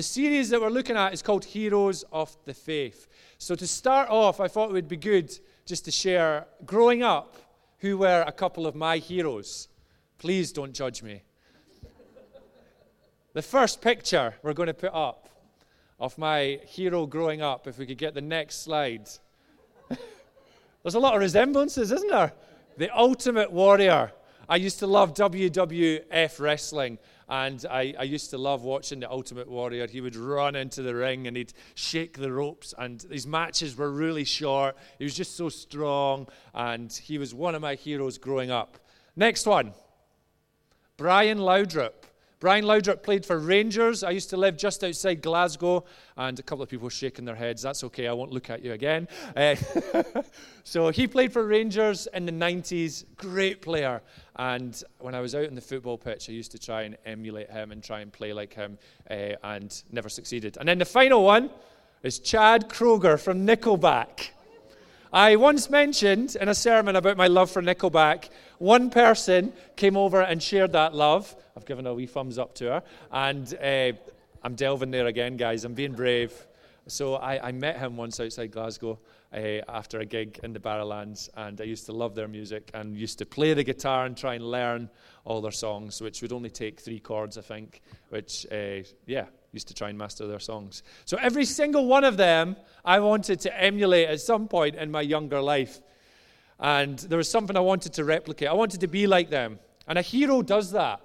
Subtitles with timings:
[0.00, 3.06] The series that we're looking at is called Heroes of the Faith.
[3.36, 5.30] So, to start off, I thought it would be good
[5.66, 7.36] just to share growing up
[7.80, 9.68] who were a couple of my heroes.
[10.16, 11.20] Please don't judge me.
[13.34, 15.28] the first picture we're going to put up
[15.98, 19.06] of my hero growing up, if we could get the next slide.
[20.82, 22.32] There's a lot of resemblances, isn't there?
[22.78, 24.12] The Ultimate Warrior.
[24.48, 26.98] I used to love WWF wrestling.
[27.30, 29.86] And I, I, used to love watching The Ultimate Warrior.
[29.86, 33.92] He would run into the ring and he'd shake the ropes, and his matches were
[33.92, 34.76] really short.
[34.98, 38.78] He was just so strong, and he was one of my heroes growing up.
[39.14, 39.74] Next one
[40.96, 41.99] Brian Laudrup.
[42.40, 44.02] Brian Laudrup played for Rangers.
[44.02, 45.84] I used to live just outside Glasgow,
[46.16, 47.60] and a couple of people were shaking their heads.
[47.60, 49.08] That's okay, I won't look at you again.
[49.36, 49.56] Uh,
[50.64, 54.00] so he played for Rangers in the 90s, great player.
[54.36, 57.50] And when I was out on the football pitch, I used to try and emulate
[57.50, 58.78] him and try and play like him,
[59.10, 60.56] uh, and never succeeded.
[60.56, 61.50] And then the final one
[62.02, 64.30] is Chad Kroeger from Nickelback.
[65.12, 68.30] I once mentioned in a sermon about my love for Nickelback.
[68.60, 71.34] One person came over and shared that love.
[71.56, 72.82] I've given a wee thumbs up to her.
[73.10, 73.92] And uh,
[74.42, 75.64] I'm delving there again, guys.
[75.64, 76.34] I'm being brave.
[76.86, 78.98] So I, I met him once outside Glasgow
[79.32, 82.98] uh, after a gig in the Barrowlands, and I used to love their music and
[82.98, 84.90] used to play the guitar and try and learn
[85.24, 89.68] all their songs, which would only take three chords, I think, which, uh, yeah, used
[89.68, 90.82] to try and master their songs.
[91.06, 95.00] So every single one of them I wanted to emulate at some point in my
[95.00, 95.80] younger life.
[96.60, 98.48] And there was something I wanted to replicate.
[98.48, 99.58] I wanted to be like them.
[99.88, 101.00] And a hero does that.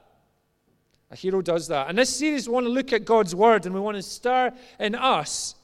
[1.11, 1.87] A hero does that.
[1.87, 4.51] And this series, we want to look at God's word and we want to stir
[4.79, 5.55] in us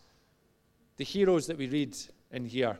[0.97, 1.97] the heroes that we read
[2.31, 2.77] in here.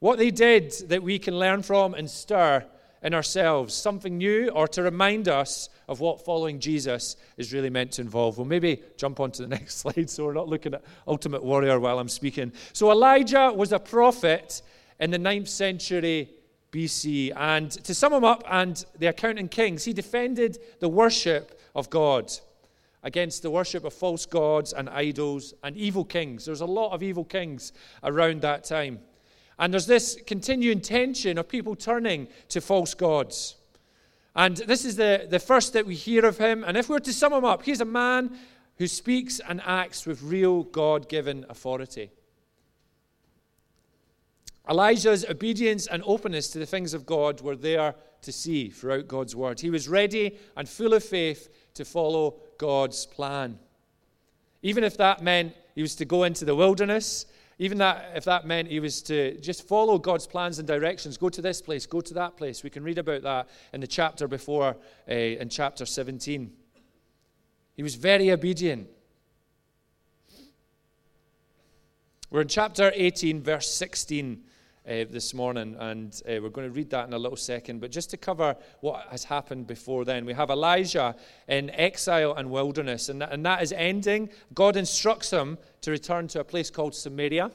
[0.00, 2.66] What they did that we can learn from and stir
[3.02, 7.92] in ourselves, something new, or to remind us of what following Jesus is really meant
[7.92, 8.38] to involve.
[8.38, 11.80] We'll maybe jump on to the next slide so we're not looking at Ultimate Warrior
[11.80, 12.52] while I'm speaking.
[12.72, 14.62] So, Elijah was a prophet
[15.02, 16.30] in the 9th century
[16.70, 17.32] BC.
[17.36, 21.90] And to sum him up, and the account in Kings, he defended the worship of
[21.90, 22.32] God
[23.02, 26.44] against the worship of false gods and idols and evil kings.
[26.44, 27.72] There's a lot of evil kings
[28.04, 29.00] around that time.
[29.58, 33.56] And there's this continuing tension of people turning to false gods.
[34.36, 36.62] And this is the, the first that we hear of him.
[36.64, 38.38] And if we were to sum him up, he's a man
[38.76, 42.10] who speaks and acts with real God given authority.
[44.72, 49.36] Elijah's obedience and openness to the things of God were there to see throughout God's
[49.36, 49.60] word.
[49.60, 53.58] He was ready and full of faith to follow God's plan.
[54.62, 57.26] Even if that meant he was to go into the wilderness
[57.62, 61.28] even that, if that meant he was to just follow God's plans and directions, go
[61.28, 62.64] to this place, go to that place.
[62.64, 64.76] We can read about that in the chapter before,
[65.08, 66.52] uh, in chapter 17.
[67.76, 68.88] He was very obedient.
[72.30, 74.42] We're in chapter 18, verse 16
[74.86, 77.80] uh, this morning, and uh, we're going to read that in a little second.
[77.80, 81.14] But just to cover what has happened before then, we have Elijah
[81.48, 84.30] in exile and wilderness, and that, and that is ending.
[84.54, 87.50] God instructs him to return to a place called Samaria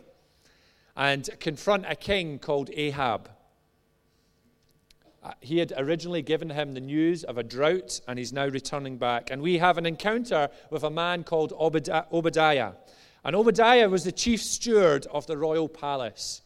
[0.96, 3.30] and confront a king called Ahab.
[5.24, 8.98] Uh, he had originally given him the news of a drought, and he's now returning
[8.98, 9.30] back.
[9.30, 12.72] And we have an encounter with a man called Obadiah.
[13.26, 16.42] And Obadiah was the chief steward of the royal palace.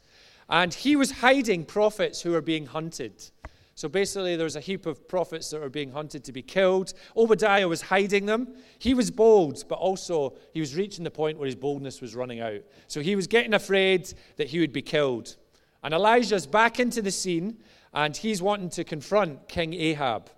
[0.51, 3.31] And he was hiding prophets who were being hunted.
[3.73, 6.94] So basically, there was a heap of prophets that were being hunted to be killed.
[7.16, 8.53] Obadiah was hiding them.
[8.78, 12.41] He was bold, but also he was reaching the point where his boldness was running
[12.41, 12.62] out.
[12.88, 15.38] So he was getting afraid that he would be killed.
[15.84, 17.57] And Elijah's back into the scene,
[17.94, 20.29] and he's wanting to confront King Ahab.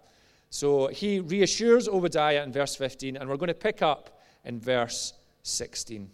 [0.52, 5.14] So he reassures Obadiah in verse 15, and we're going to pick up in verse
[5.42, 6.10] 16.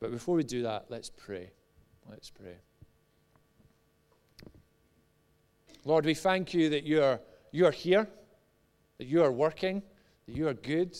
[0.00, 1.52] But before we do that, let's pray.
[2.10, 2.56] Let's pray.
[5.84, 7.20] Lord, we thank you that you are,
[7.52, 8.08] you are here,
[8.98, 9.82] that you are working,
[10.26, 10.96] that you are good,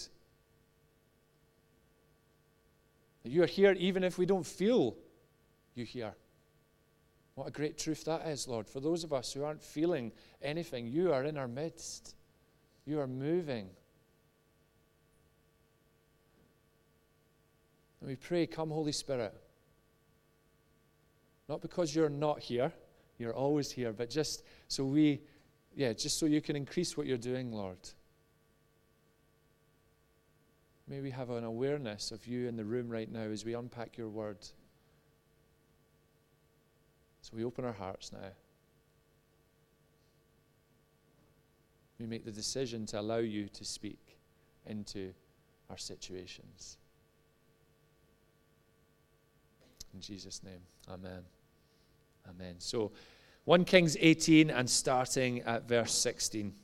[3.22, 4.96] that you are here even if we don't feel
[5.74, 6.14] you here.
[7.34, 8.68] What a great truth that is, Lord.
[8.68, 12.14] For those of us who aren't feeling anything, you are in our midst.
[12.86, 13.70] You are moving.
[18.00, 19.34] And we pray, Come, Holy Spirit.
[21.48, 22.72] Not because you're not here,
[23.18, 25.20] you're always here, but just so we,
[25.74, 27.78] yeah, just so you can increase what you're doing, Lord.
[30.86, 33.96] May we have an awareness of you in the room right now as we unpack
[33.96, 34.38] your word.
[37.22, 38.18] So we open our hearts now.
[41.98, 44.18] We make the decision to allow you to speak
[44.66, 45.14] into
[45.70, 46.76] our situations.
[49.94, 51.22] In Jesus' name, amen.
[52.28, 52.56] Amen.
[52.58, 52.92] So,
[53.44, 56.54] 1 Kings 18 and starting at verse 16.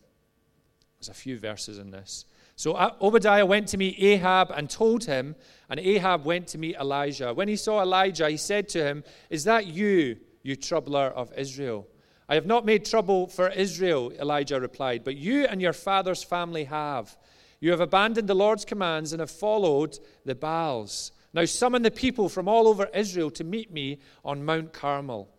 [0.98, 2.24] There's a few verses in this.
[2.60, 5.34] So Obadiah went to meet Ahab and told him,
[5.70, 7.32] and Ahab went to meet Elijah.
[7.32, 11.86] When he saw Elijah, he said to him, Is that you, you troubler of Israel?
[12.28, 16.64] I have not made trouble for Israel, Elijah replied, but you and your father's family
[16.64, 17.16] have.
[17.60, 21.12] You have abandoned the Lord's commands and have followed the Baals.
[21.32, 25.30] Now summon the people from all over Israel to meet me on Mount Carmel.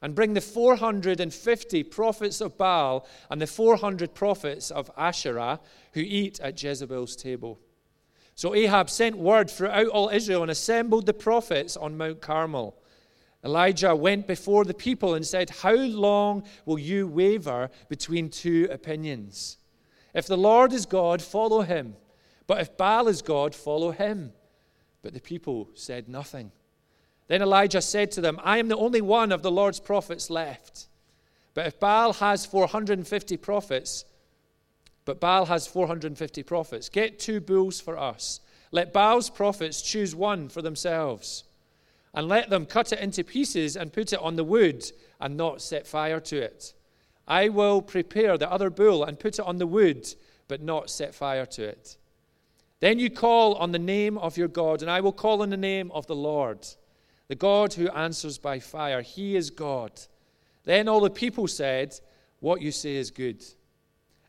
[0.00, 5.60] And bring the 450 prophets of Baal and the 400 prophets of Asherah
[5.92, 7.58] who eat at Jezebel's table.
[8.36, 12.76] So Ahab sent word throughout all Israel and assembled the prophets on Mount Carmel.
[13.44, 19.58] Elijah went before the people and said, How long will you waver between two opinions?
[20.14, 21.96] If the Lord is God, follow him.
[22.46, 24.32] But if Baal is God, follow him.
[25.02, 26.50] But the people said nothing.
[27.28, 30.88] Then Elijah said to them, I am the only one of the Lord's prophets left.
[31.54, 34.04] But if Baal has 450 prophets,
[35.04, 38.40] but Baal has 450 prophets, get two bulls for us.
[38.72, 41.44] Let Baal's prophets choose one for themselves
[42.14, 44.84] and let them cut it into pieces and put it on the wood
[45.20, 46.72] and not set fire to it.
[47.26, 50.06] I will prepare the other bull and put it on the wood,
[50.48, 51.96] but not set fire to it.
[52.80, 55.56] Then you call on the name of your God, and I will call on the
[55.56, 56.66] name of the Lord,
[57.28, 59.02] the God who answers by fire.
[59.02, 59.92] He is God.
[60.64, 61.94] Then all the people said,
[62.40, 63.44] What you say is good.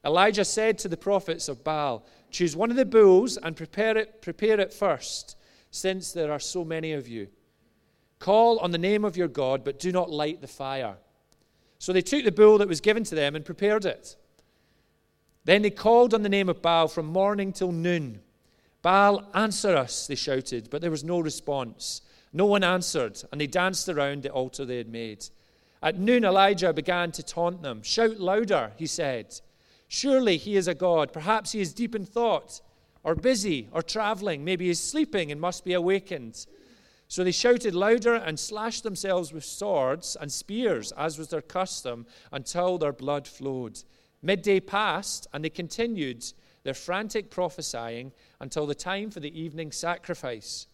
[0.06, 4.22] Elijah said to the prophets of Baal, Choose one of the bulls and prepare it,
[4.22, 5.36] prepare it first,
[5.72, 7.28] since there are so many of you.
[8.20, 10.98] Call on the name of your God, but do not light the fire.
[11.80, 14.18] So they took the bull that was given to them and prepared it.
[15.46, 18.22] Then they called on the name of Baal from morning till noon.
[18.82, 22.02] Baal, answer us, they shouted, but there was no response.
[22.32, 25.26] No one answered, and they danced around the altar they had made.
[25.82, 27.82] At noon, Elijah began to taunt them.
[27.82, 29.40] Shout louder, he said.
[29.88, 31.12] Surely he is a God.
[31.12, 32.62] Perhaps he is deep in thought,
[33.04, 34.44] or busy, or traveling.
[34.44, 36.46] Maybe he is sleeping and must be awakened.
[37.08, 42.06] So they shouted louder and slashed themselves with swords and spears, as was their custom,
[42.32, 43.82] until their blood flowed.
[44.22, 46.24] Midday passed, and they continued
[46.64, 50.68] their frantic prophesying until the time for the evening sacrifice.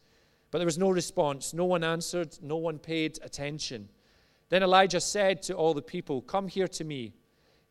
[0.51, 1.53] But there was no response.
[1.53, 2.37] No one answered.
[2.41, 3.89] No one paid attention.
[4.49, 7.13] Then Elijah said to all the people, Come here to me.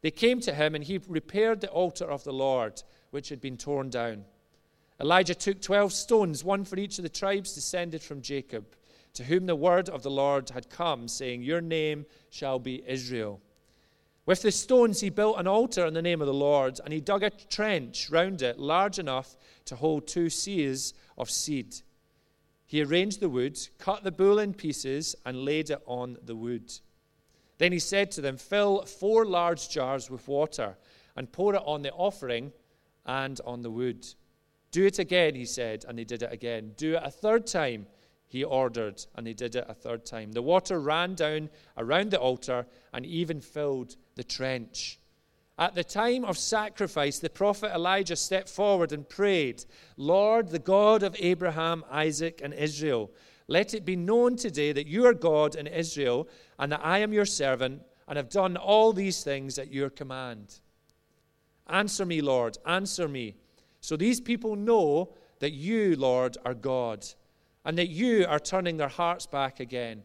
[0.03, 3.57] They came to him, and he repaired the altar of the Lord, which had been
[3.57, 4.25] torn down.
[5.01, 8.77] Elijah took 12 stones, one for each of the tribes descended from Jacob,
[9.15, 13.41] to whom the word of the Lord had come, saying, Your name shall be Israel.
[14.27, 17.01] With the stones, he built an altar in the name of the Lord, and he
[17.01, 19.37] dug a trench round it large enough
[19.67, 21.77] to hold two seahs of seed.
[22.75, 26.73] He arranged the wood, cut the bull in pieces, and laid it on the wood.
[27.59, 30.77] Then he said to them, Fill four large jars with water,
[31.15, 32.53] and pour it on the offering
[33.07, 34.05] and on the wood.
[34.73, 36.73] Do it again, he said, and they did it again.
[36.77, 37.87] Do it a third time,
[38.27, 40.33] he ordered, and they did it a third time.
[40.33, 44.99] The water ran down around the altar and even filled the trench.
[45.57, 49.65] At the time of sacrifice, the prophet Elijah stepped forward and prayed,
[49.97, 53.13] Lord, the God of Abraham, Isaac, and Israel,
[53.47, 57.13] let it be known today that you are God in Israel, and that I am
[57.13, 60.61] your servant, and have done all these things at your command.
[61.69, 63.37] Answer me, Lord, answer me.
[63.81, 67.07] So these people know that you, Lord, are God,
[67.65, 70.03] and that you are turning their hearts back again.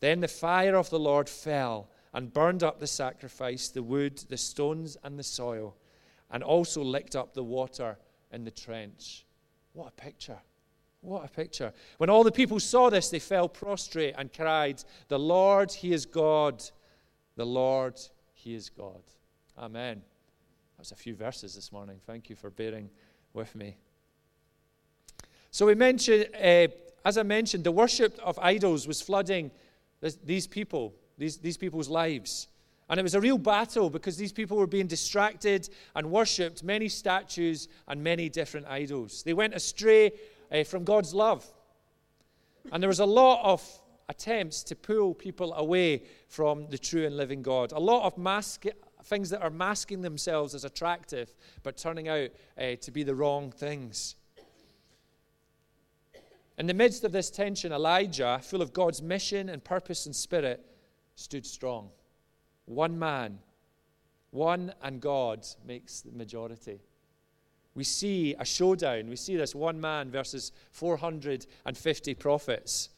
[0.00, 4.38] Then the fire of the Lord fell and burned up the sacrifice, the wood, the
[4.38, 5.76] stones, and the soil,
[6.30, 7.98] and also licked up the water
[8.32, 9.26] in the trench.
[9.74, 10.38] What a picture!
[11.02, 11.74] What a picture.
[11.98, 16.06] When all the people saw this, they fell prostrate and cried, The Lord, He is
[16.06, 16.64] God.
[17.36, 18.00] The Lord,
[18.32, 19.02] He is God.
[19.58, 19.96] Amen.
[19.96, 22.00] That was a few verses this morning.
[22.06, 22.88] Thank you for bearing
[23.34, 23.76] with me.
[25.50, 26.68] So we mentioned, uh,
[27.04, 29.50] as I mentioned, the worship of idols was flooding
[30.00, 32.48] this, these people, these, these people's lives.
[32.88, 36.88] And it was a real battle because these people were being distracted and worshipped many
[36.88, 39.22] statues and many different idols.
[39.24, 40.12] They went astray
[40.52, 41.44] uh, from God's love.
[42.70, 43.62] And there was a lot of
[44.08, 47.72] attempts to pull people away from the true and living God.
[47.72, 48.66] A lot of mask,
[49.04, 53.50] things that are masking themselves as attractive, but turning out uh, to be the wrong
[53.50, 54.14] things.
[56.58, 60.64] In the midst of this tension, Elijah, full of God's mission and purpose and spirit,
[61.16, 61.90] stood strong.
[62.66, 63.38] One man,
[64.30, 66.80] one and God makes the majority.
[67.74, 69.08] We see a showdown.
[69.08, 72.90] We see this one man versus 450 prophets.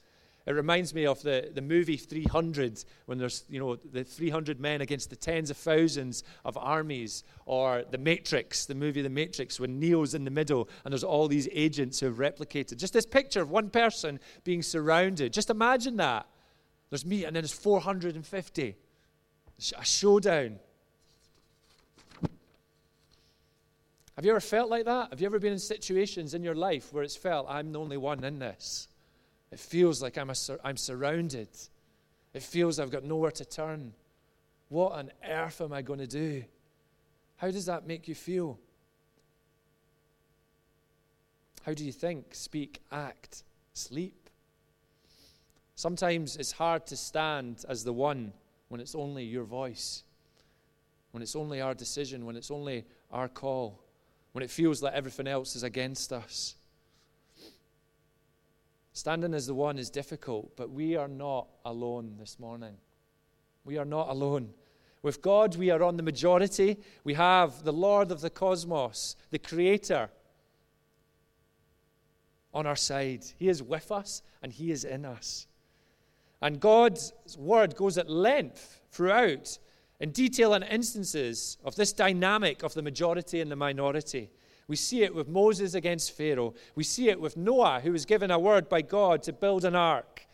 [0.47, 4.81] It reminds me of the, the movie 300, when there's, you know, the 300 men
[4.81, 9.79] against the tens of thousands of armies, or The Matrix, the movie The Matrix, when
[9.79, 12.79] Neo's in the middle and there's all these agents who have replicated.
[12.79, 15.35] Just this picture of one person being surrounded.
[15.35, 16.27] Just imagine that.
[16.91, 18.77] There's me, and then there's 450.
[19.77, 20.59] A showdown.
[24.17, 25.11] Have you ever felt like that?
[25.11, 27.97] Have you ever been in situations in your life where it's felt, I'm the only
[27.97, 28.89] one in this?
[29.53, 30.31] It feels like I'm,
[30.65, 31.49] I'm surrounded.
[32.35, 33.93] It feels I've got nowhere to turn.
[34.69, 36.45] What on earth am I going to do?
[37.37, 38.59] How does that make you feel?
[41.63, 44.28] How do you think, speak, act, sleep?
[45.79, 48.33] Sometimes it's hard to stand as the one
[48.69, 50.03] when it's only your voice,
[51.13, 53.81] when it's only our decision, when it's only our call
[54.33, 56.55] when it feels like everything else is against us.
[58.93, 62.77] Standing as the one is difficult, but we are not alone this morning.
[63.65, 64.51] We are not alone.
[65.03, 66.77] With God, we are on the majority.
[67.05, 70.11] We have the Lord of the cosmos, the Creator,
[72.53, 73.25] on our side.
[73.39, 75.47] He is with us and He is in us.
[76.41, 79.59] And God's word goes at length throughout
[80.01, 84.31] in detail and instances of this dynamic of the majority and the minority.
[84.69, 86.55] We see it with Moses against Pharaoh.
[86.75, 89.75] We see it with Noah, who was given a word by God to build an
[89.75, 90.27] ark.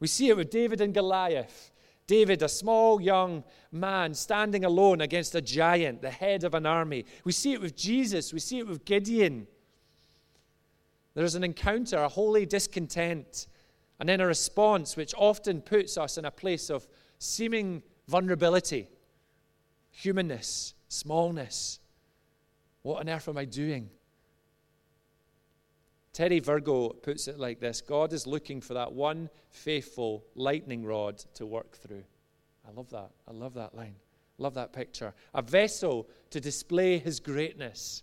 [0.00, 1.70] We see it with David and Goliath.
[2.06, 7.04] David, a small young man standing alone against a giant, the head of an army.
[7.24, 8.32] We see it with Jesus.
[8.32, 9.46] We see it with Gideon.
[11.14, 13.46] There's an encounter, a holy discontent,
[13.98, 16.86] and then a response which often puts us in a place of
[17.18, 18.88] seeming vulnerability
[19.96, 21.80] humanness, smallness.
[22.82, 23.88] What on earth am I doing?
[26.12, 31.18] Terry Virgo puts it like this God is looking for that one faithful lightning rod
[31.34, 32.04] to work through.
[32.66, 33.10] I love that.
[33.26, 33.96] I love that line.
[34.38, 35.14] Love that picture.
[35.34, 38.02] A vessel to display his greatness.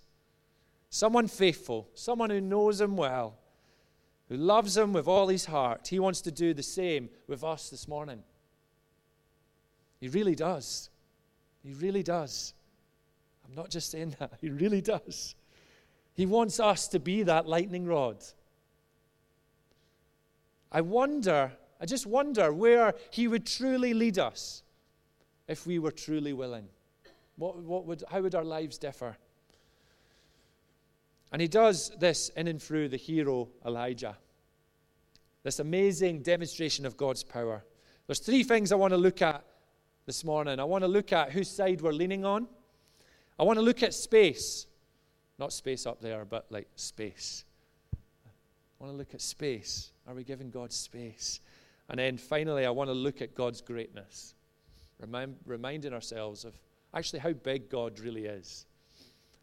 [0.90, 3.38] Someone faithful, someone who knows him well,
[4.34, 5.88] who loves him with all his heart.
[5.88, 8.24] He wants to do the same with us this morning.
[10.00, 10.90] He really does.
[11.62, 12.56] He really does.
[13.48, 15.36] I'm not just saying that, He really does.
[16.16, 18.24] He wants us to be that lightning rod.
[20.72, 24.64] I wonder, I just wonder where He would truly lead us
[25.48, 26.70] if we were truly willing.
[27.36, 29.16] What, what would, how would our lives differ?
[31.32, 34.18] And He does this in and through the hero Elijah.
[35.44, 37.64] This amazing demonstration of God's power.
[38.08, 39.44] There's three things I want to look at
[40.06, 40.60] this morning.
[40.60, 42.48] I want to look at whose side we're leaning on.
[43.38, 44.68] I want to look at space.
[45.38, 47.44] Not space up there, but like space.
[47.94, 49.92] I want to look at space.
[50.08, 51.40] Are we giving God space?
[51.90, 54.36] And then finally, I want to look at God's greatness,
[55.00, 56.58] Remind, reminding ourselves of
[56.94, 58.66] actually how big God really is.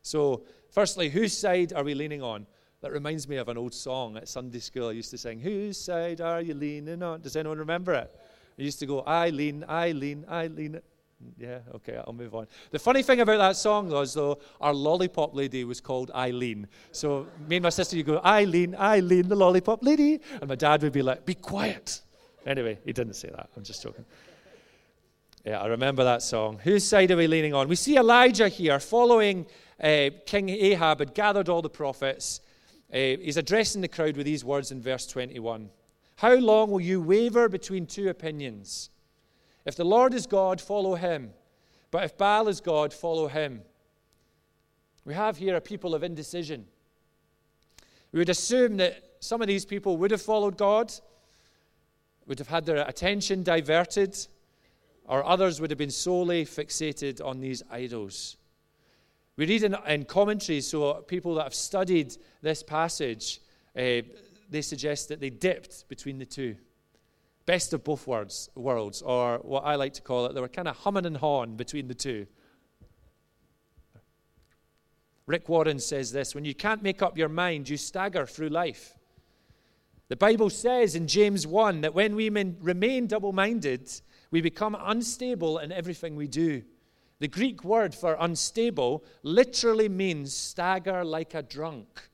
[0.02, 2.46] So, firstly, whose side are we leaning on?
[2.82, 5.38] That reminds me of an old song at Sunday school I used to sing.
[5.38, 7.20] Whose side are you leaning on?
[7.20, 8.10] Does anyone remember it?
[8.58, 10.80] I used to go, I lean, I lean, I lean.
[11.36, 12.46] Yeah, okay, I'll move on.
[12.70, 16.66] The funny thing about that song was, though, our lollipop lady was called Eileen.
[16.92, 20.20] So me and my sister, you go, Eileen, Eileen, the lollipop lady.
[20.40, 22.00] And my dad would be like, be quiet.
[22.46, 23.50] Anyway, he didn't say that.
[23.54, 24.06] I'm just joking.
[25.44, 26.58] Yeah, I remember that song.
[26.64, 27.68] Whose side are we leaning on?
[27.68, 29.46] We see Elijah here following
[29.82, 32.40] uh, King Ahab had gathered all the prophets.
[32.92, 35.70] Uh, he's addressing the crowd with these words in verse 21.
[36.16, 38.90] How long will you waver between two opinions?
[39.64, 41.30] If the Lord is God, follow him.
[41.90, 43.62] But if Baal is God, follow him.
[45.04, 46.66] We have here a people of indecision.
[48.12, 50.92] We would assume that some of these people would have followed God,
[52.26, 54.16] would have had their attention diverted,
[55.04, 58.36] or others would have been solely fixated on these idols.
[59.36, 63.40] We read in, in commentaries, so people that have studied this passage,
[63.76, 64.02] uh,
[64.50, 66.56] they suggest that they dipped between the two.
[67.46, 70.68] Best of both worlds, worlds, or what I like to call it, they were kind
[70.68, 72.26] of humming and hawing between the two.
[75.26, 78.96] Rick Warren says this when you can't make up your mind, you stagger through life.
[80.08, 83.88] The Bible says in James 1 that when we remain double minded,
[84.32, 86.64] we become unstable in everything we do.
[87.20, 92.08] The Greek word for unstable literally means stagger like a drunk.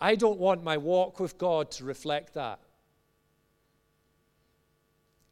[0.00, 2.60] I don't want my walk with God to reflect that.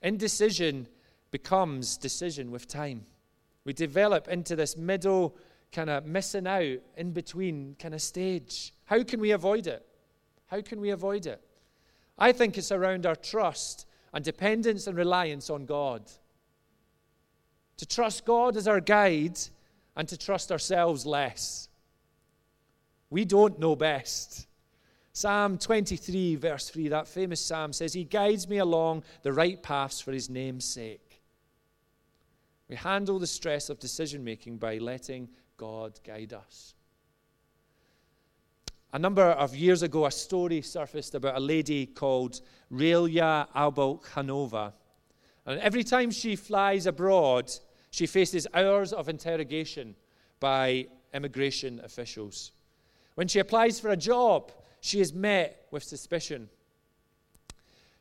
[0.02, 0.88] Indecision
[1.30, 3.06] becomes decision with time.
[3.64, 5.36] We develop into this middle
[5.72, 8.72] kind of missing out in between kind of stage.
[8.84, 9.86] How can we avoid it?
[10.46, 11.40] How can we avoid it?
[12.18, 16.02] I think it's around our trust and dependence and reliance on God.
[17.78, 19.38] To trust God as our guide
[19.96, 21.68] and to trust ourselves less.
[23.10, 24.46] We don't know best.
[25.12, 30.00] Psalm 23, verse 3, that famous psalm says, He guides me along the right paths
[30.00, 31.22] for His name's sake.
[32.68, 36.74] We handle the stress of decision making by letting God guide us.
[38.92, 42.40] A number of years ago, a story surfaced about a lady called
[42.72, 44.72] Relia Albalkhanova.
[45.46, 47.50] And every time she flies abroad,
[47.90, 49.94] she faces hours of interrogation
[50.40, 52.52] by immigration officials.
[53.14, 56.48] When she applies for a job, she is met with suspicion.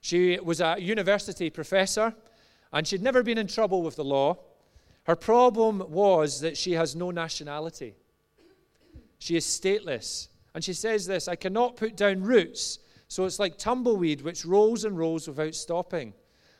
[0.01, 2.13] She was a university professor
[2.71, 4.37] and she'd never been in trouble with the law.
[5.03, 7.95] Her problem was that she has no nationality.
[9.19, 10.27] She is stateless.
[10.53, 14.85] And she says this I cannot put down roots, so it's like tumbleweed which rolls
[14.85, 16.13] and rolls without stopping.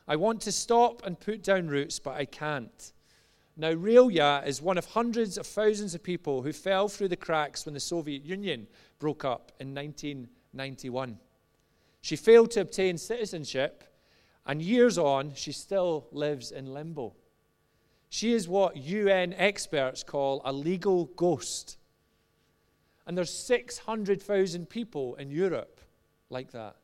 [0.06, 2.92] I want to stop and put down roots, but I can't.
[3.60, 7.66] Now, Relia is one of hundreds of thousands of people who fell through the cracks
[7.66, 8.68] when the Soviet Union
[9.00, 11.18] broke up in 1991.
[12.00, 13.82] She failed to obtain citizenship,
[14.46, 17.16] and years on, she still lives in limbo.
[18.08, 21.78] She is what UN experts call a legal ghost.
[23.08, 25.80] And there's 600,000 people in Europe
[26.30, 26.76] like that.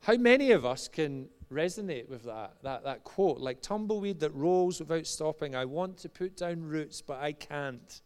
[0.00, 3.38] How many of us can resonate with that, that, that quote?
[3.38, 5.54] Like tumbleweed that rolls without stopping.
[5.54, 8.00] I want to put down roots, but I can't.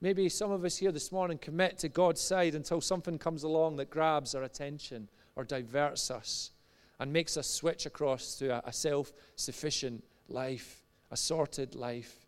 [0.00, 3.76] Maybe some of us here this morning commit to God's side until something comes along
[3.76, 6.50] that grabs our attention or diverts us
[6.98, 12.26] and makes us switch across to a, a self sufficient life, a sorted life.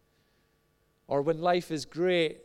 [1.09, 2.43] Or when life is great,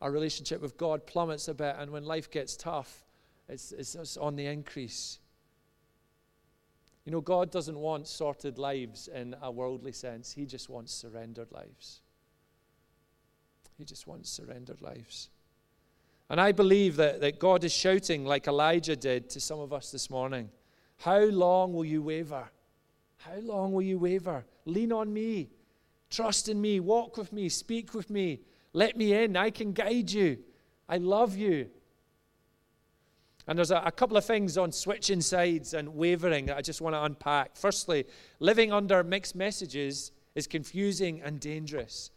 [0.00, 3.04] our relationship with God plummets a bit, and when life gets tough,
[3.48, 5.19] it's, it's, it's on the increase.
[7.04, 11.50] You know, God doesn't want sorted lives in a worldly sense, He just wants surrendered
[11.52, 12.00] lives.
[13.78, 15.30] He just wants surrendered lives.
[16.28, 19.90] And I believe that, that God is shouting, like Elijah did to some of us
[19.90, 20.50] this morning
[20.98, 22.48] How long will you waver?
[23.16, 24.44] How long will you waver?
[24.64, 25.50] Lean on me.
[26.10, 28.40] Trust in me, walk with me, speak with me.
[28.72, 29.36] Let me in.
[29.36, 30.38] I can guide you.
[30.88, 31.70] I love you.
[33.46, 36.80] And there's a, a, couple of things on switching sides and wavering that I just
[36.80, 37.56] want to unpack.
[37.56, 38.04] Firstly,
[38.38, 42.10] living under mixed messages is confusing and dangerous.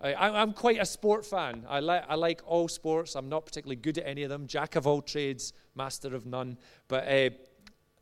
[0.00, 1.64] I, am quite a sport fan.
[1.68, 3.14] I, li- I like all sports.
[3.14, 4.46] I'm not particularly good at any of them.
[4.46, 6.58] Jack of all trades, master of none.
[6.88, 7.30] But uh,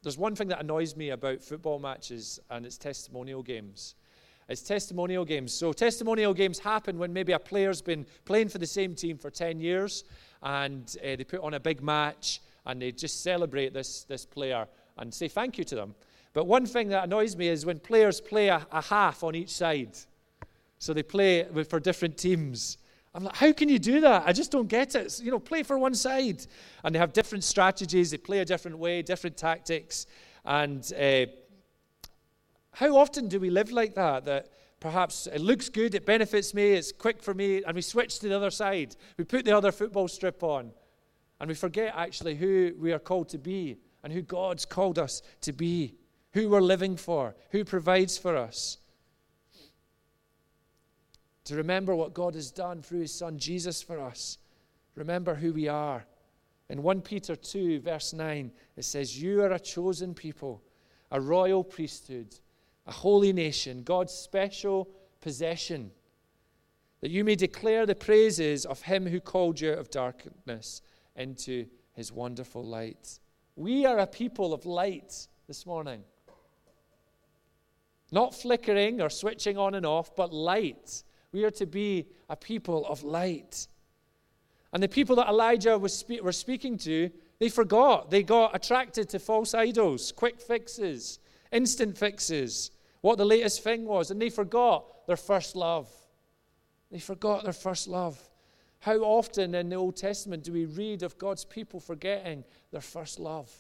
[0.03, 3.95] there's one thing that annoys me about football matches, and it's testimonial games.
[4.49, 5.53] It's testimonial games.
[5.53, 9.31] So, testimonial games happen when maybe a player's been playing for the same team for
[9.31, 10.05] 10 years
[10.43, 14.67] and uh, they put on a big match and they just celebrate this, this player
[14.99, 15.95] and say thank you to them.
[16.33, 19.51] But one thing that annoys me is when players play a, a half on each
[19.51, 19.97] side.
[20.79, 22.79] So they play with, for different teams.
[23.15, 24.25] I'm like, how can you do that?
[24.27, 25.21] I just don't get it.
[25.23, 26.45] You know, play for one side.
[26.83, 30.07] And they have different strategies, they play a different way, different tactics.
[30.45, 31.27] And uh,
[32.73, 34.25] how often do we live like that?
[34.25, 34.49] That
[34.81, 38.29] perhaps it looks good, it benefits me, it's quick for me, and we switch to
[38.29, 38.97] the other side.
[39.17, 40.73] We put the other football strip on,
[41.45, 45.21] and we forget actually who we are called to be and who God's called us
[45.43, 45.95] to be,
[46.33, 48.79] who we're living for, who provides for us.
[51.45, 54.39] To remember what God has done through his son Jesus for us.
[54.95, 56.07] Remember who we are.
[56.71, 60.63] In 1 Peter 2, verse 9, it says, You are a chosen people,
[61.11, 62.35] a royal priesthood
[62.87, 64.89] a holy nation, God's special
[65.21, 65.91] possession,
[67.03, 70.81] that you may declare the praises of him who called you out of darkness
[71.17, 73.19] into his wonderful light.
[73.57, 76.03] We are a people of light this morning.
[78.11, 81.03] Not flickering or switching on and off, but light.
[81.33, 83.67] We are to be a people of light.
[84.73, 88.11] And the people that Elijah was spe- were speaking to, they forgot.
[88.11, 91.19] They got attracted to false idols, quick fixes,
[91.53, 95.89] instant fixes, what the latest thing was, and they forgot their first love.
[96.91, 98.19] They forgot their first love.
[98.85, 103.19] How often in the Old Testament do we read of God's people forgetting their first
[103.19, 103.51] love?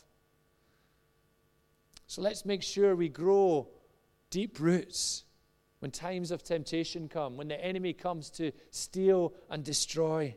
[2.06, 3.70] So let's make sure we grow
[4.28, 5.24] deep roots
[5.78, 10.36] when times of temptation come, when the enemy comes to steal and destroy,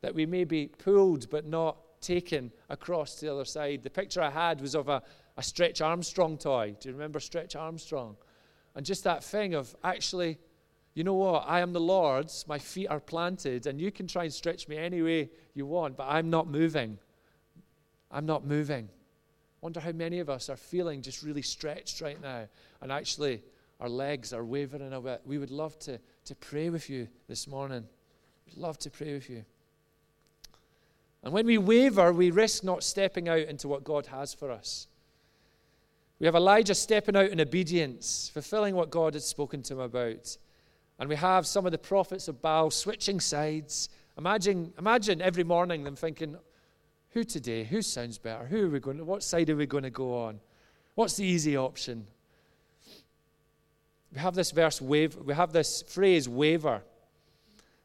[0.00, 3.82] that we may be pulled but not taken across to the other side.
[3.82, 5.02] The picture I had was of a,
[5.36, 6.74] a Stretch Armstrong toy.
[6.80, 8.16] Do you remember Stretch Armstrong?
[8.74, 10.38] And just that thing of actually,
[10.96, 11.44] you know what?
[11.46, 14.78] I am the Lord's, my feet are planted, and you can try and stretch me
[14.78, 16.96] any way you want, but I'm not moving.
[18.10, 18.88] I'm not moving.
[19.60, 22.48] Wonder how many of us are feeling just really stretched right now,
[22.80, 23.42] and actually
[23.78, 25.20] our legs are wavering a bit.
[25.26, 27.84] We would love to, to pray with you this morning.
[28.46, 29.44] We'd love to pray with you.
[31.22, 34.88] And when we waver, we risk not stepping out into what God has for us.
[36.18, 40.38] We have Elijah stepping out in obedience, fulfilling what God had spoken to him about.
[40.98, 43.88] And we have some of the prophets of Baal switching sides.
[44.16, 46.36] Imagine, imagine every morning them thinking,
[47.10, 47.64] who today?
[47.64, 48.46] Who sounds better?
[48.46, 50.40] Who are we going to, what side are we going to go on?
[50.94, 52.06] What's the easy option?
[54.12, 56.82] We have this verse wave, we have this phrase waver.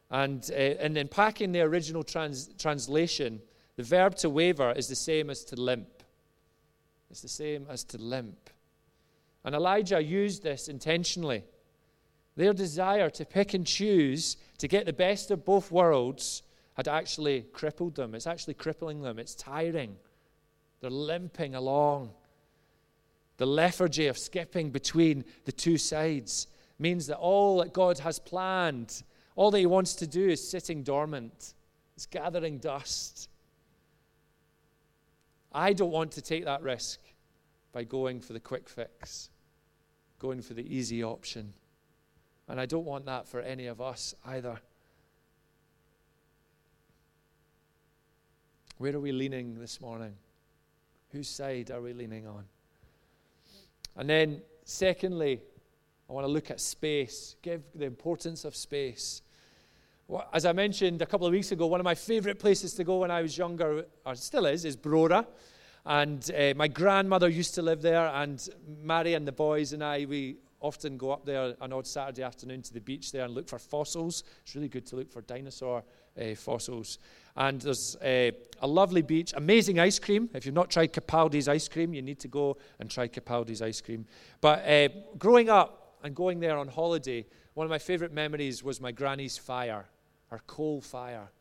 [0.10, 3.42] And, uh, and in packing the original trans, translation,
[3.76, 6.04] the verb to waver is the same as to limp.
[7.10, 8.50] It's the same as to limp.
[9.44, 11.44] And Elijah used this intentionally.
[12.36, 16.44] Their desire to pick and choose to get the best of both worlds
[16.76, 18.16] had actually crippled them.
[18.16, 19.20] It's actually crippling them.
[19.20, 19.98] It's tiring.
[20.80, 22.12] They're limping along.
[23.38, 26.48] The lethargy of skipping between the two sides
[26.80, 29.04] means that all that God has planned,
[29.36, 31.54] all that He wants to do, is sitting dormant.
[31.96, 33.30] It's gathering dust.
[35.52, 37.00] I don't want to take that risk
[37.74, 39.30] by going for the quick fix,
[40.20, 41.54] going for the easy option.
[42.52, 44.60] And I don't want that for any of us either.
[48.78, 50.16] Where are we leaning this morning?
[51.14, 52.44] Whose side are we leaning on?
[53.96, 55.40] And then, secondly,
[56.10, 59.22] I want to look at space, give the importance of space.
[60.34, 62.98] As I mentioned a couple of weeks ago, one of my favorite places to go
[62.98, 65.26] when I was younger, or still is, is Brora.
[65.86, 68.46] And uh, my grandmother used to live there, and
[68.84, 72.62] Mary and the boys and I, we often go up there an odd Saturday afternoon
[72.62, 74.24] to the beach there and look for fossils.
[74.44, 75.84] It's really good to look for dinosaur
[76.20, 77.00] uh, fossils.
[77.36, 80.30] And there's a, a, lovely beach, amazing ice cream.
[80.34, 83.82] If you've not tried Capaldi's ice cream, you need to go and try Capaldi's ice
[83.82, 84.06] cream.
[84.40, 88.80] But uh, growing up and going there on holiday, one of my favorite memories was
[88.80, 89.86] my granny's fire,
[90.28, 91.32] her coal fire.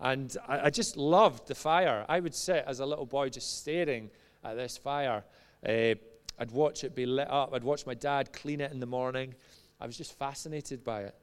[0.00, 2.04] And I, I just loved the fire.
[2.08, 4.10] I would sit as a little boy just staring
[4.44, 5.24] at this fire.
[5.66, 5.94] Uh,
[6.38, 7.54] I'd watch it be lit up.
[7.54, 9.34] I'd watch my dad clean it in the morning.
[9.80, 11.14] I was just fascinated by it.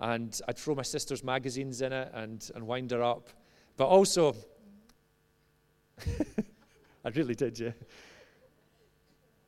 [0.00, 3.30] And I'd throw my sister's magazines in it and, and wind her up.
[3.76, 4.36] But also,
[7.04, 7.72] I really did, yeah.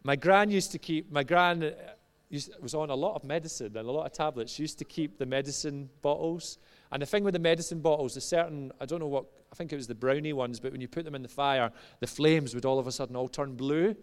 [0.02, 1.74] My gran used to keep, my gran
[2.30, 4.52] used, was on a lot of medicine and a lot of tablets.
[4.52, 6.58] She used to keep the medicine bottles.
[6.92, 9.72] And the thing with the medicine bottles, a certain, I don't know what, I think
[9.72, 12.54] it was the brownie ones, but when you put them in the fire, the flames
[12.54, 13.94] would all of a sudden all turn blue.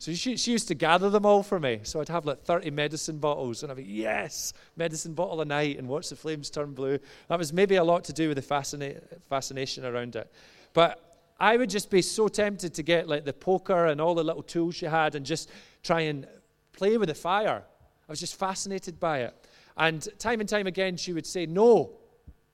[0.00, 1.80] So she, she used to gather them all for me.
[1.82, 5.78] So I'd have like 30 medicine bottles, and I'd be, yes, medicine bottle a night,
[5.78, 6.98] and watch the flames turn blue.
[7.28, 10.32] That was maybe a lot to do with the fascina- fascination around it.
[10.72, 14.24] But I would just be so tempted to get like the poker and all the
[14.24, 15.50] little tools she had and just
[15.82, 16.26] try and
[16.72, 17.62] play with the fire.
[18.08, 19.34] I was just fascinated by it.
[19.76, 21.92] And time and time again, she would say, No,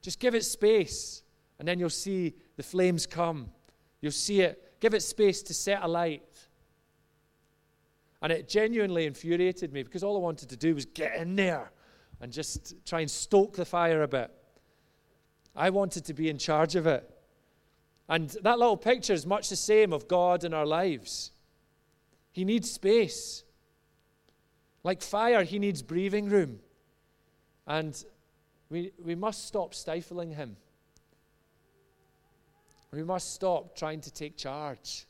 [0.03, 1.23] just give it space.
[1.61, 3.51] And then you'll see the flames come.
[4.01, 4.81] You'll see it.
[4.81, 6.25] Give it space to set alight.
[8.23, 11.71] And it genuinely infuriated me because all I wanted to do was get in there
[12.21, 14.31] and just try and stoke the fire a bit.
[15.55, 17.09] I wanted to be in charge of it.
[18.09, 21.33] And that little picture is much the same of God in our lives.
[22.33, 23.43] He needs space.
[24.85, 26.61] Like fire, he needs breathing room.
[27.67, 28.03] And
[28.71, 30.57] we, we must stop stifling him.
[32.93, 35.06] We must stop trying to take charge.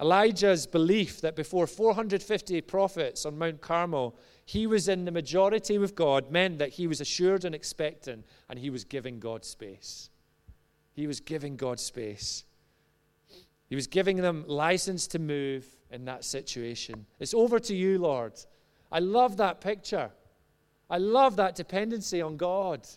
[0.00, 5.94] Elijah's belief that before 450 prophets on Mount Carmel, he was in the majority with
[5.94, 10.08] God meant that he was assured and expectant, and he was giving God space.
[10.92, 12.44] He was giving God space.
[13.68, 17.06] He was giving them license to move in that situation.
[17.18, 18.32] It's over to you, Lord.
[18.90, 20.10] I love that picture.
[20.88, 22.88] I love that dependency on God.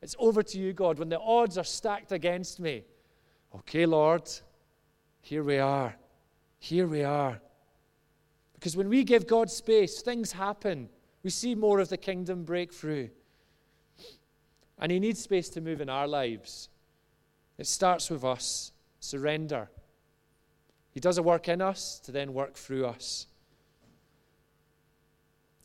[0.00, 2.84] It's over to you, God, when the odds are stacked against me.
[3.54, 4.30] Okay, Lord,
[5.20, 5.94] here we are.
[6.62, 7.40] Here we are.
[8.54, 10.88] Because when we give God space, things happen.
[11.24, 13.08] We see more of the kingdom breakthrough.
[14.78, 16.68] And He needs space to move in our lives.
[17.58, 18.70] It starts with us
[19.00, 19.70] surrender.
[20.92, 23.26] He does a work in us to then work through us.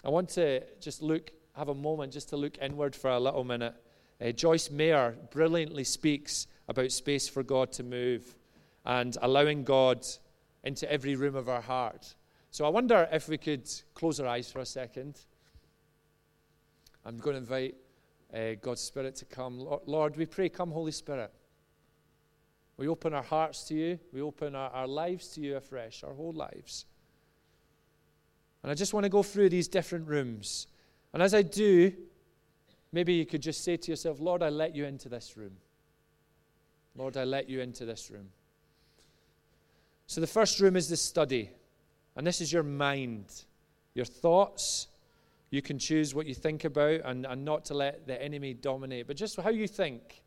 [0.03, 3.43] I want to just look, have a moment just to look inward for a little
[3.43, 3.75] minute.
[4.19, 8.35] Uh, Joyce Meyer brilliantly speaks about space for God to move
[8.83, 10.03] and allowing God
[10.67, 12.13] into every room of our heart.
[12.51, 15.19] So I wonder if we could close our eyes for a second.
[17.05, 17.75] I'm going to invite
[18.33, 19.65] uh, God's Spirit to come.
[19.85, 21.31] Lord, we pray, come, Holy Spirit.
[22.75, 23.99] We open our hearts to you.
[24.11, 26.85] We open our, our lives to you afresh, our whole lives.
[28.61, 30.67] And I just want to go through these different rooms.
[31.13, 31.93] And as I do,
[32.91, 35.53] maybe you could just say to yourself, Lord, I let you into this room.
[36.95, 38.27] Lord, I let you into this room.
[40.07, 41.51] So the first room is the study.
[42.15, 43.43] And this is your mind,
[43.93, 44.87] your thoughts.
[45.51, 49.07] You can choose what you think about and, and not to let the enemy dominate,
[49.07, 50.23] but just how you think.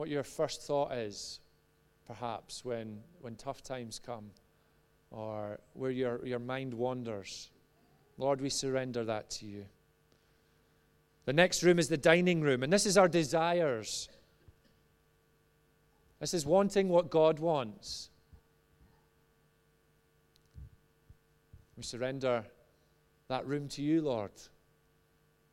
[0.00, 1.40] what your first thought is,
[2.06, 4.30] perhaps, when, when tough times come
[5.10, 7.50] or where your, your mind wanders.
[8.16, 9.66] Lord, we surrender that to you.
[11.26, 14.08] The next room is the dining room, and this is our desires.
[16.20, 18.10] This is wanting what God wants.
[21.76, 22.44] We surrender
[23.28, 24.32] that room to you, Lord.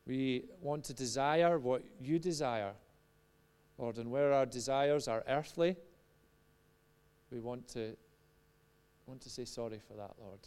[0.06, 2.72] We want to desire what you desire.
[3.78, 5.76] Lord, and where our desires are earthly,
[7.30, 7.96] we want to,
[9.06, 10.40] want to say sorry for that, Lord.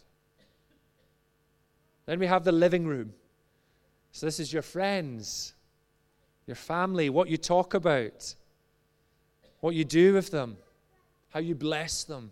[2.05, 3.13] Then we have the living room.
[4.11, 5.53] So, this is your friends,
[6.45, 8.35] your family, what you talk about,
[9.61, 10.57] what you do with them,
[11.29, 12.31] how you bless them.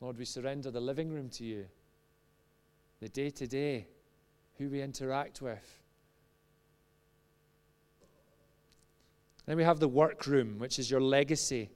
[0.00, 1.66] Lord, we surrender the living room to you,
[3.00, 3.86] the day to day,
[4.58, 5.78] who we interact with.
[9.46, 11.70] Then we have the workroom, which is your legacy,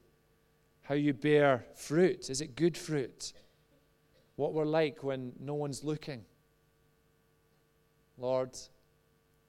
[0.82, 2.30] how you bear fruit.
[2.30, 3.32] Is it good fruit?
[4.36, 6.24] What we're like when no one's looking.
[8.16, 8.56] Lord,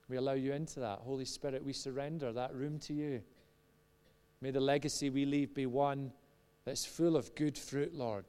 [0.09, 0.99] we allow you into that.
[0.99, 3.21] Holy Spirit, we surrender that room to you.
[4.45, 6.11] May the legacy we leave be one
[6.65, 8.25] that's full of good fruit, Lord.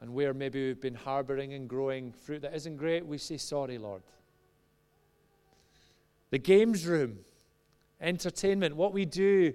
[0.00, 3.76] And where maybe we've been harboring and growing fruit that isn't great, we say sorry,
[3.76, 4.04] Lord
[6.30, 7.18] the games room,
[8.00, 9.52] entertainment, what we do,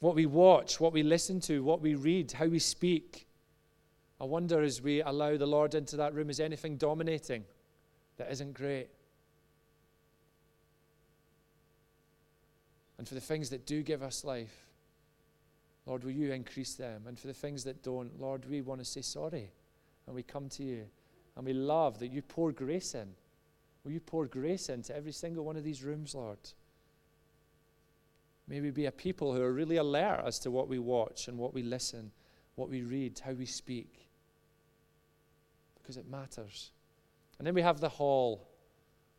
[0.00, 3.28] what we watch, what we listen to, what we read, how we speak.
[4.20, 7.44] I wonder as we allow the Lord into that room, is anything dominating
[8.16, 8.88] that isn't great?
[13.00, 14.66] And for the things that do give us life,
[15.86, 17.04] Lord, will you increase them?
[17.08, 19.52] And for the things that don't, Lord, we want to say sorry.
[20.06, 20.84] And we come to you.
[21.34, 23.08] And we love that you pour grace in.
[23.84, 26.36] Will you pour grace into every single one of these rooms, Lord?
[28.46, 31.38] May we be a people who are really alert as to what we watch and
[31.38, 32.10] what we listen,
[32.56, 34.10] what we read, how we speak,
[35.80, 36.70] because it matters.
[37.38, 38.46] And then we have the hall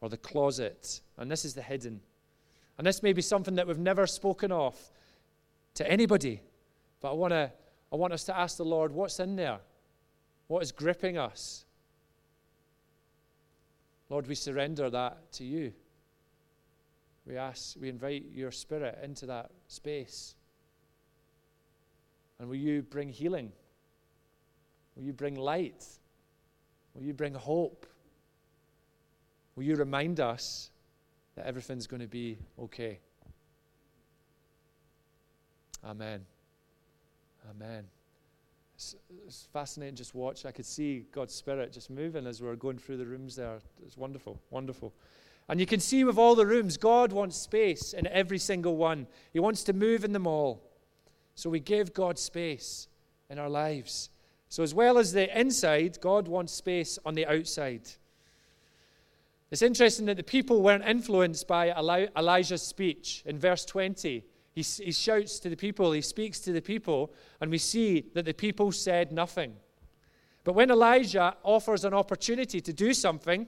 [0.02, 2.02] or the closet, and this is the hidden.
[2.82, 4.76] And this may be something that we've never spoken of
[5.76, 6.42] to anybody,
[7.00, 7.52] but I, wanna,
[7.94, 9.60] I want us to ask the Lord, what's in there?
[10.48, 11.64] What is gripping us?
[14.10, 15.74] Lord, we surrender that to you.
[17.28, 20.34] We ask, we invite your spirit into that space.
[22.40, 23.52] And will you bring healing?
[24.96, 25.86] Will you bring light?
[26.96, 27.86] Will you bring hope?
[29.56, 30.72] Will you remind us
[31.36, 33.00] that everything's going to be okay?
[35.86, 36.26] Amen.
[37.50, 37.86] Amen.
[38.76, 38.96] It's,
[39.28, 40.46] it's fascinating just watch.
[40.46, 43.60] I could see God's Spirit just moving as we were going through the rooms there.
[43.86, 44.94] It's wonderful, wonderful.
[45.50, 49.08] And you can see with all the rooms, God wants space in every single one.
[49.34, 50.62] He wants to move in them all.
[51.36, 52.88] So we give God space
[53.30, 54.10] in our lives.
[54.50, 57.90] So, as well as the inside, God wants space on the outside.
[59.52, 64.24] It's interesting that the people weren't influenced by Elijah's speech in verse 20.
[64.54, 68.26] He, he shouts to the people, he speaks to the people, and we see that
[68.26, 69.54] the people said nothing.
[70.46, 73.46] But when Elijah offers an opportunity to do something,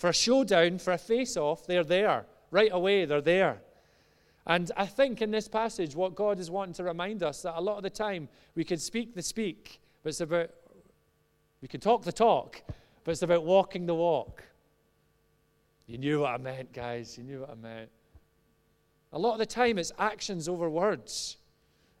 [0.00, 2.24] for a showdown, for a face off, they're there.
[2.50, 3.60] Right away, they're there.
[4.46, 7.60] And I think in this passage, what God is wanting to remind us that a
[7.60, 10.48] lot of the time we can speak the speak, but it's about,
[11.60, 12.62] we can talk the talk,
[13.04, 14.42] but it's about walking the walk.
[15.90, 17.18] You knew what I meant, guys.
[17.18, 17.90] You knew what I meant.
[19.12, 21.36] A lot of the time, it's actions over words.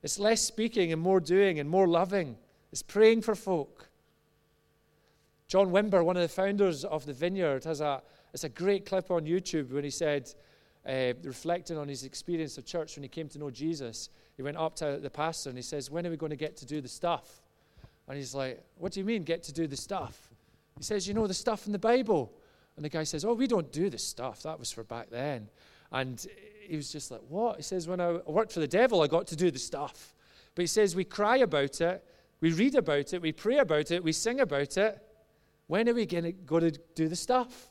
[0.04, 2.36] It's less speaking and more doing and more loving.
[2.70, 3.88] It's praying for folk.
[5.48, 8.00] John Wimber, one of the founders of the Vineyard, has a,
[8.32, 10.32] it's a great clip on YouTube when he said,
[10.88, 14.56] uh, reflecting on his experience of church when he came to know Jesus, he went
[14.56, 16.80] up to the pastor and he says, When are we going to get to do
[16.80, 17.42] the stuff?
[18.06, 20.30] And he's like, What do you mean, get to do the stuff?
[20.78, 22.32] He says, You know, the stuff in the Bible.
[22.80, 24.42] And the guy says, Oh, we don't do this stuff.
[24.44, 25.50] That was for back then.
[25.92, 26.26] And
[26.66, 27.56] he was just like, What?
[27.56, 30.14] He says, When I worked for the devil, I got to do the stuff.
[30.54, 32.02] But he says, We cry about it,
[32.40, 34.98] we read about it, we pray about it, we sing about it.
[35.66, 37.68] When are we going to go to do the stuff?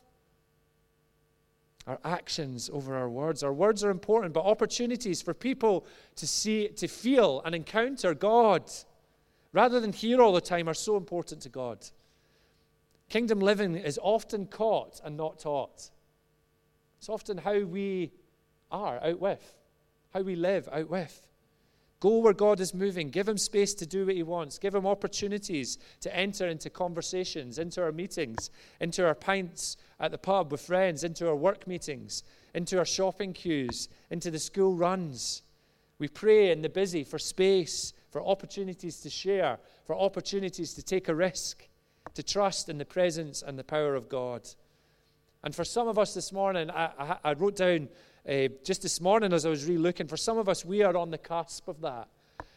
[1.88, 3.42] our actions over our words.
[3.42, 8.70] Our words are important, but opportunities for people to see, to feel and encounter God
[9.54, 11.84] rather than hear all the time are so important to God.
[13.10, 15.90] Kingdom living is often caught and not taught.
[17.00, 18.12] It's often how we
[18.72, 19.58] are out with,
[20.14, 21.26] how we live out with.
[22.00, 23.10] Go where God is moving.
[23.10, 24.58] Give him space to do what he wants.
[24.58, 30.18] Give him opportunities to enter into conversations, into our meetings, into our pints at the
[30.18, 35.42] pub with friends, into our work meetings, into our shopping queues, into the school runs.
[35.98, 41.10] We pray in the busy for space, for opportunities to share, for opportunities to take
[41.10, 41.68] a risk,
[42.14, 44.48] to trust in the presence and the power of God.
[45.44, 47.90] And for some of us this morning, I, I, I wrote down
[48.28, 50.96] uh, just this morning as I was really looking, for some of us, we are
[50.98, 52.10] on the cusp of that.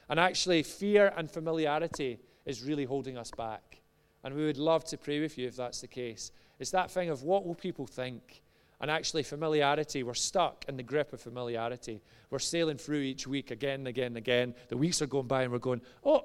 [0.09, 3.81] And actually, fear and familiarity is really holding us back.
[4.25, 6.33] And we would love to pray with you if that's the case.
[6.59, 8.43] It's that thing of what will people think?
[8.81, 12.03] And actually, familiarity, we're stuck in the grip of familiarity.
[12.31, 14.55] We're sailing through each week again and again and again.
[14.69, 16.25] The weeks are going by and we're going, oh,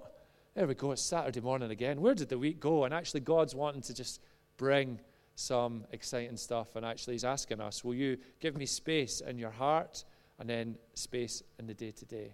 [0.58, 2.02] there we go, it's Saturday morning again.
[2.02, 2.86] Where did the week go?
[2.86, 4.22] And actually, God's wanting to just
[4.58, 5.00] bring
[5.36, 6.76] some exciting stuff.
[6.76, 10.04] And actually, He's asking us, Will you give me space in your heart
[10.40, 12.34] and then space in the day to day?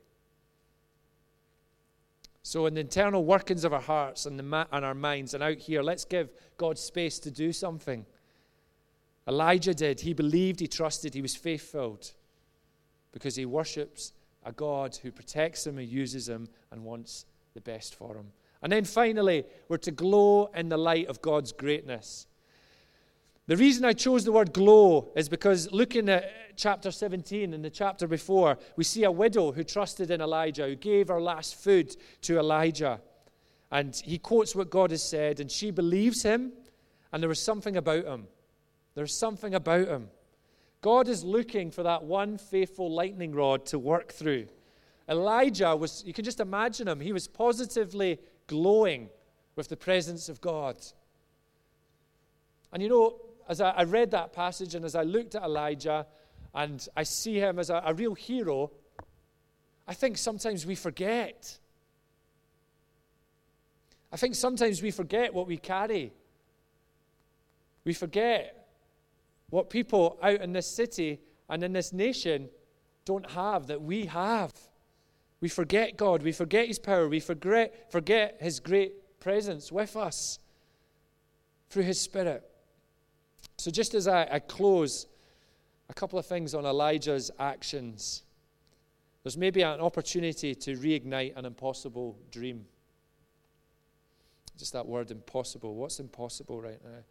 [2.44, 5.58] So, in the internal workings of our hearts and, ma- and our minds, and out
[5.58, 8.06] here, let's give God space to do something.
[9.28, 10.00] Elijah did.
[10.00, 12.00] He believed, he trusted, he was faithful
[13.12, 14.14] because he worships
[14.46, 18.32] a God who protects him and uses him and wants the best for him.
[18.62, 22.28] And then finally, we're to glow in the light of God's greatness.
[23.46, 27.70] The reason I chose the word glow is because looking at chapter 17 and the
[27.70, 31.96] chapter before, we see a widow who trusted in Elijah, who gave her last food
[32.22, 33.02] to Elijah.
[33.70, 36.54] And he quotes what God has said, and she believes him,
[37.12, 38.28] and there was something about him.
[38.96, 40.10] There's something about him.
[40.82, 44.48] God is looking for that one faithful lightning rod to work through.
[45.10, 49.10] Elijah was, you can just imagine him, he was positively glowing
[49.56, 50.78] with the presence of God.
[52.72, 56.06] And you know, as I, I, read that passage and as I looked at Elijah
[56.56, 58.72] and I see him as a, a real hero,
[59.88, 61.60] I think sometimes we forget.
[64.12, 66.14] I think sometimes we forget what we carry.
[67.84, 68.68] We forget
[69.50, 72.50] what people out in this city and in this nation
[73.06, 74.54] don't have that we have.
[75.44, 76.24] We forget God.
[76.24, 77.10] We forget His power.
[77.10, 80.40] We forget, forget His great presence with us
[81.70, 82.50] through His Spirit.
[83.58, 85.06] So, just as I, I close,
[85.90, 88.24] a couple of things on Elijah's actions.
[89.22, 92.64] There's maybe an opportunity to reignite an impossible dream.
[94.58, 95.76] Just that word impossible.
[95.76, 97.02] What's impossible right now?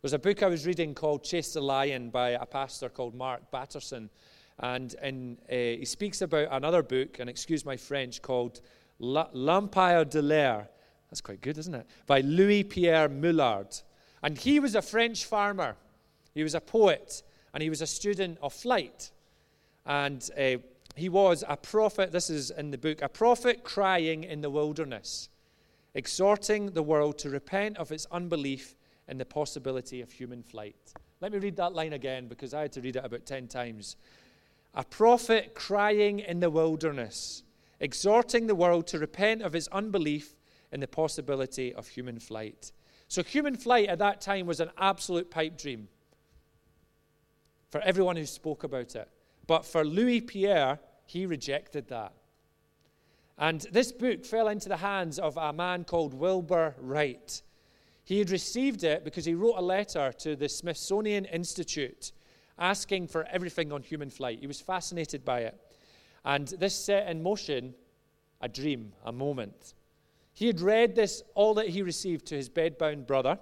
[0.00, 3.50] There's a book I was reading called Chase the Lion by a pastor called Mark
[3.50, 4.08] Batterson.
[4.60, 8.60] And, and uh, he speaks about another book, and excuse my French, called
[8.98, 10.68] L'Empire de l'air.
[11.10, 11.86] That's quite good, isn't it?
[12.06, 13.82] By Louis Pierre Mouillard.
[14.22, 15.76] And he was a French farmer.
[16.34, 19.10] He was a poet and he was a student of flight.
[19.84, 20.58] And uh,
[20.96, 25.28] he was a prophet, this is in the book, a prophet crying in the wilderness,
[25.94, 28.76] exhorting the world to repent of its unbelief
[29.08, 30.94] in the possibility of human flight.
[31.20, 33.96] Let me read that line again because I had to read it about 10 times.
[34.74, 37.42] A prophet crying in the wilderness,
[37.80, 40.34] exhorting the world to repent of its unbelief
[40.72, 42.72] in the possibility of human flight.
[43.08, 45.88] So, human flight at that time was an absolute pipe dream
[47.68, 49.08] for everyone who spoke about it.
[49.46, 52.12] But for Louis Pierre, he rejected that.
[53.38, 57.42] And this book fell into the hands of a man called Wilbur Wright.
[58.04, 62.12] He had received it because he wrote a letter to the Smithsonian Institute
[62.62, 64.38] asking for everything on human flight.
[64.40, 65.60] He was fascinated by it.
[66.24, 67.74] And this set in motion
[68.40, 69.74] a dream, a moment.
[70.32, 73.38] He had read this, all that he received, to his bedbound brother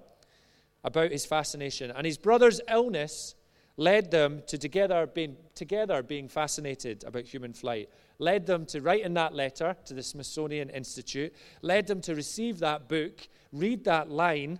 [0.82, 1.90] about his fascination.
[1.90, 3.34] And his brother's illness
[3.76, 7.88] led them to together being, together being fascinated about human flight,
[8.18, 11.32] led them to write in that letter to the Smithsonian Institute,
[11.62, 14.58] led them to receive that book, read that line,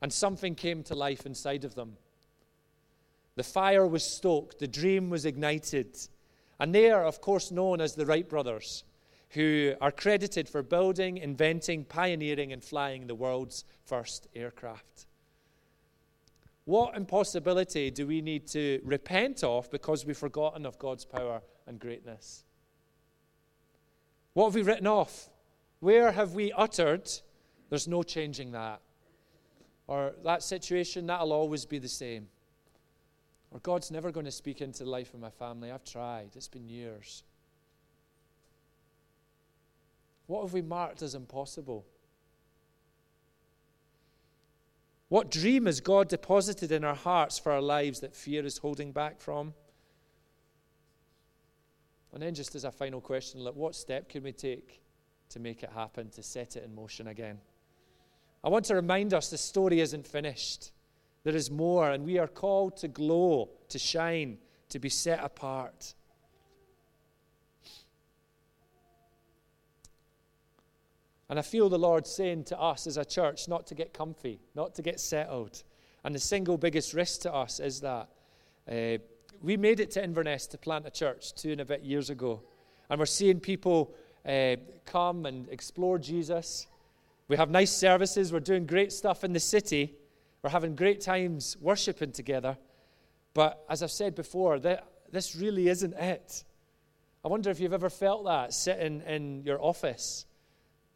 [0.00, 1.96] and something came to life inside of them.
[3.40, 5.96] The fire was stoked, the dream was ignited.
[6.58, 8.84] And they are, of course, known as the Wright brothers,
[9.30, 15.06] who are credited for building, inventing, pioneering, and flying the world's first aircraft.
[16.66, 21.80] What impossibility do we need to repent of because we've forgotten of God's power and
[21.80, 22.44] greatness?
[24.34, 25.30] What have we written off?
[25.78, 27.10] Where have we uttered,
[27.70, 28.82] there's no changing that?
[29.86, 32.28] Or that situation, that'll always be the same.
[33.52, 35.70] Or God's never going to speak into the life of my family.
[35.70, 37.24] I've tried, it's been years.
[40.26, 41.84] What have we marked as impossible?
[45.08, 48.92] What dream has God deposited in our hearts for our lives that fear is holding
[48.92, 49.54] back from?
[52.12, 54.80] And then, just as a final question, like, what step can we take
[55.30, 57.38] to make it happen, to set it in motion again?
[58.44, 60.70] I want to remind us the story isn't finished.
[61.22, 64.38] There is more, and we are called to glow, to shine,
[64.70, 65.94] to be set apart.
[71.28, 74.40] And I feel the Lord saying to us as a church not to get comfy,
[74.54, 75.62] not to get settled.
[76.02, 78.08] And the single biggest risk to us is that
[78.68, 78.98] uh,
[79.40, 82.42] we made it to Inverness to plant a church two and a bit years ago.
[82.88, 83.94] And we're seeing people
[84.26, 84.56] uh,
[84.86, 86.66] come and explore Jesus.
[87.28, 88.32] We have nice services.
[88.32, 89.94] We're doing great stuff in the city.
[90.42, 92.56] We're having great times worshiping together.
[93.34, 96.44] But as I've said before, this really isn't it.
[97.24, 100.24] I wonder if you've ever felt that sitting in your office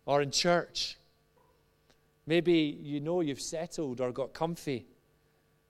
[0.07, 0.97] or in church.
[2.27, 4.87] Maybe you know you've settled or got comfy.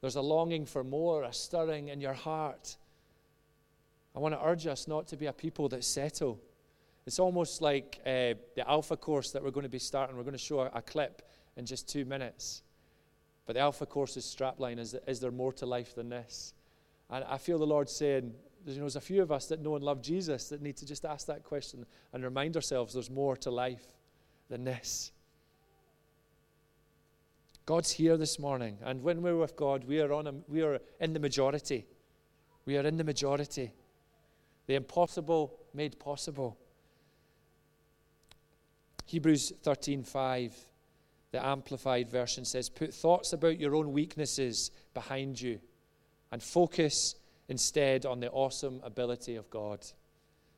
[0.01, 2.77] There's a longing for more, a stirring in your heart.
[4.15, 6.41] I want to urge us not to be a people that settle.
[7.07, 10.17] It's almost like uh, the Alpha course that we're going to be starting.
[10.17, 11.23] We're going to show a clip
[11.57, 12.63] in just two minutes.
[13.47, 16.55] But the Alpha course's strapline is, is there more to life than this?
[17.11, 18.33] And I feel the Lord saying,
[18.67, 20.87] you know, there's a few of us that know and love Jesus that need to
[20.87, 23.87] just ask that question and remind ourselves there's more to life
[24.49, 25.13] than this.
[27.67, 30.81] God's here this morning, and when we're with God, we are, on a, we are
[31.01, 31.87] in the majority.
[32.67, 33.73] We are in the majority.
[34.67, 36.59] The impossible made possible.
[39.07, 40.53] Hebrews 13:5,
[41.35, 45.61] the amplified version says, "Put thoughts about your own weaknesses behind you
[46.31, 47.17] and focus
[47.49, 49.85] instead on the awesome ability of God."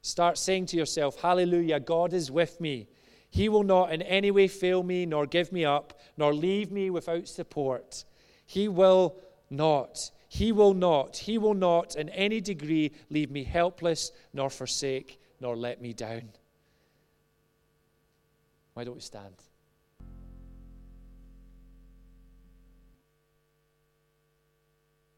[0.02, 2.88] Start saying to yourself, "Hallelujah, God is with me.
[3.30, 6.90] He will not in any way fail me, nor give me up, nor leave me
[6.90, 8.04] without support.
[8.44, 9.16] He will
[9.48, 10.10] not.
[10.28, 11.16] He will not.
[11.16, 16.34] He will not in any degree leave me helpless, nor forsake, nor let me down.
[18.74, 19.36] Why don't we stand?